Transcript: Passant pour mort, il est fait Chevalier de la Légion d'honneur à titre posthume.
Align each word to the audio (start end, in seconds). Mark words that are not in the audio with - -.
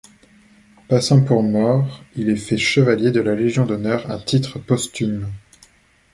Passant 0.87 1.21
pour 1.23 1.43
mort, 1.43 2.03
il 2.15 2.31
est 2.31 2.35
fait 2.35 2.57
Chevalier 2.57 3.11
de 3.11 3.21
la 3.21 3.35
Légion 3.35 3.67
d'honneur 3.67 4.09
à 4.09 4.17
titre 4.17 4.57
posthume. 4.57 5.27